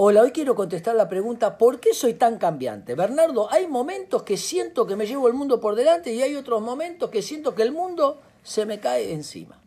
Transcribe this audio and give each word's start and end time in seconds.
Hola, 0.00 0.22
hoy 0.22 0.30
quiero 0.30 0.54
contestar 0.54 0.94
la 0.94 1.08
pregunta, 1.08 1.58
¿por 1.58 1.80
qué 1.80 1.92
soy 1.92 2.14
tan 2.14 2.38
cambiante? 2.38 2.94
Bernardo, 2.94 3.50
hay 3.50 3.66
momentos 3.66 4.22
que 4.22 4.36
siento 4.36 4.86
que 4.86 4.94
me 4.94 5.08
llevo 5.08 5.26
el 5.26 5.34
mundo 5.34 5.58
por 5.58 5.74
delante 5.74 6.12
y 6.12 6.22
hay 6.22 6.36
otros 6.36 6.62
momentos 6.62 7.10
que 7.10 7.20
siento 7.20 7.56
que 7.56 7.64
el 7.64 7.72
mundo 7.72 8.20
se 8.44 8.64
me 8.64 8.78
cae 8.78 9.12
encima. 9.12 9.60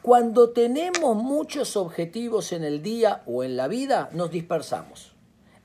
Cuando 0.00 0.50
tenemos 0.50 1.16
muchos 1.16 1.76
objetivos 1.76 2.52
en 2.52 2.62
el 2.62 2.82
día 2.82 3.24
o 3.26 3.42
en 3.42 3.56
la 3.56 3.66
vida, 3.66 4.10
nos 4.12 4.30
dispersamos. 4.30 5.16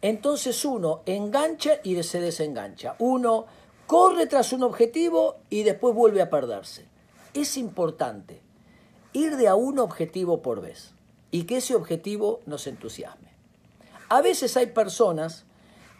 Entonces 0.01 0.65
uno 0.65 1.03
engancha 1.05 1.73
y 1.83 2.01
se 2.01 2.19
desengancha. 2.19 2.95
Uno 2.97 3.45
corre 3.85 4.25
tras 4.25 4.53
un 4.53 4.63
objetivo 4.63 5.35
y 5.51 5.61
después 5.61 5.93
vuelve 5.93 6.23
a 6.23 6.31
perderse. 6.31 6.87
Es 7.35 7.57
importante 7.57 8.41
ir 9.13 9.37
de 9.37 9.47
a 9.49 9.53
un 9.53 9.77
objetivo 9.77 10.41
por 10.41 10.61
vez 10.61 10.95
y 11.29 11.43
que 11.43 11.57
ese 11.57 11.75
objetivo 11.75 12.39
nos 12.47 12.65
entusiasme. 12.65 13.32
A 14.13 14.21
veces 14.21 14.57
hay 14.57 14.67
personas 14.67 15.43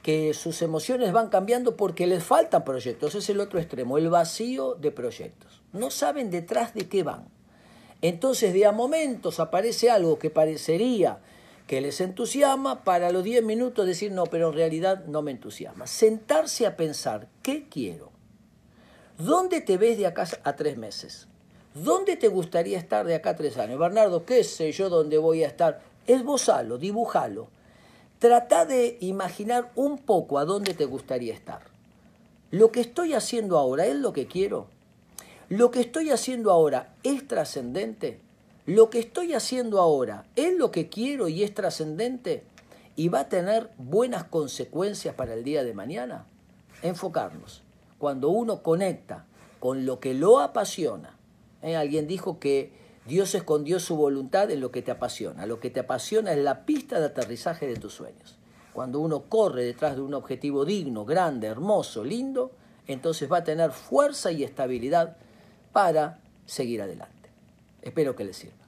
que 0.03 0.35
sus 0.35 0.61
emociones 0.61 1.11
van 1.13 1.29
cambiando 1.29 1.75
porque 1.75 2.05
les 2.05 2.23
faltan 2.23 2.63
proyectos. 2.63 3.15
Es 3.15 3.27
el 3.31 3.39
otro 3.39 3.57
extremo, 3.57 3.97
el 3.97 4.11
vacío 4.11 4.75
de 4.75 4.91
proyectos. 4.91 5.63
No 5.71 5.89
saben 5.89 6.29
detrás 6.29 6.75
de 6.75 6.87
qué 6.87 7.01
van. 7.01 7.27
Entonces 8.03 8.53
de 8.53 8.67
a 8.67 8.71
momentos 8.71 9.39
aparece 9.39 9.89
algo 9.89 10.19
que 10.19 10.29
parecería 10.29 11.21
que 11.65 11.81
les 11.81 12.01
entusiasma, 12.01 12.83
para 12.83 13.09
los 13.09 13.23
10 13.23 13.43
minutos 13.43 13.87
decir 13.87 14.11
no, 14.11 14.25
pero 14.25 14.49
en 14.49 14.57
realidad 14.57 15.05
no 15.05 15.23
me 15.23 15.31
entusiasma. 15.31 15.87
Sentarse 15.87 16.67
a 16.67 16.77
pensar, 16.77 17.27
¿qué 17.41 17.67
quiero? 17.67 18.11
¿Dónde 19.17 19.59
te 19.59 19.77
ves 19.77 19.97
de 19.97 20.05
acá 20.05 20.27
a 20.43 20.55
tres 20.55 20.77
meses? 20.77 21.27
¿Dónde 21.73 22.15
te 22.15 22.27
gustaría 22.27 22.77
estar 22.77 23.07
de 23.07 23.15
acá 23.15 23.31
a 23.31 23.35
tres 23.35 23.57
años? 23.57 23.79
Bernardo, 23.79 24.23
¿qué 24.23 24.43
sé 24.43 24.71
yo 24.71 24.89
dónde 24.89 25.17
voy 25.17 25.43
a 25.43 25.47
estar? 25.47 25.81
Esbozalo, 26.05 26.77
dibujalo. 26.77 27.49
Trata 28.19 28.65
de 28.65 28.97
imaginar 29.01 29.71
un 29.75 29.97
poco 29.97 30.39
a 30.39 30.45
dónde 30.45 30.73
te 30.73 30.85
gustaría 30.85 31.33
estar. 31.33 31.61
¿Lo 32.51 32.71
que 32.71 32.81
estoy 32.81 33.13
haciendo 33.13 33.57
ahora 33.57 33.85
es 33.85 33.95
lo 33.95 34.13
que 34.13 34.27
quiero? 34.27 34.67
¿Lo 35.49 35.71
que 35.71 35.81
estoy 35.81 36.09
haciendo 36.11 36.51
ahora 36.51 36.95
es 37.03 37.27
trascendente? 37.27 38.19
¿Lo 38.65 38.89
que 38.89 38.99
estoy 38.99 39.33
haciendo 39.33 39.81
ahora 39.81 40.25
es 40.35 40.57
lo 40.57 40.71
que 40.71 40.87
quiero 40.87 41.27
y 41.27 41.43
es 41.43 41.53
trascendente? 41.53 42.43
¿Y 42.95 43.09
va 43.09 43.21
a 43.21 43.29
tener 43.29 43.71
buenas 43.77 44.23
consecuencias 44.23 45.15
para 45.15 45.33
el 45.33 45.43
día 45.43 45.63
de 45.63 45.73
mañana? 45.73 46.25
Enfocarnos. 46.81 47.61
Cuando 47.97 48.29
uno 48.29 48.61
conecta 48.63 49.25
con 49.59 49.85
lo 49.85 49.99
que 49.99 50.13
lo 50.13 50.39
apasiona, 50.39 51.17
¿eh? 51.61 51.75
alguien 51.75 52.07
dijo 52.07 52.39
que 52.39 52.71
Dios 53.05 53.35
escondió 53.35 53.79
su 53.79 53.97
voluntad 53.97 54.49
en 54.51 54.61
lo 54.61 54.71
que 54.71 54.81
te 54.81 54.91
apasiona. 54.91 55.45
Lo 55.45 55.59
que 55.59 55.69
te 55.69 55.81
apasiona 55.81 56.31
es 56.31 56.37
la 56.39 56.65
pista 56.65 56.99
de 56.99 57.07
aterrizaje 57.07 57.67
de 57.67 57.75
tus 57.75 57.93
sueños. 57.93 58.37
Cuando 58.73 58.99
uno 58.99 59.23
corre 59.23 59.65
detrás 59.65 59.95
de 59.95 60.01
un 60.01 60.13
objetivo 60.13 60.65
digno, 60.65 61.05
grande, 61.05 61.47
hermoso, 61.47 62.03
lindo, 62.03 62.51
entonces 62.87 63.31
va 63.31 63.37
a 63.37 63.43
tener 63.43 63.71
fuerza 63.71 64.31
y 64.31 64.43
estabilidad 64.43 65.17
para 65.71 66.19
seguir 66.45 66.81
adelante. 66.81 67.29
Espero 67.81 68.15
que 68.15 68.23
les 68.23 68.37
sirva. 68.37 68.62